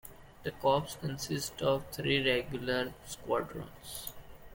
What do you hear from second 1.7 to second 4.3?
three regular squadrons.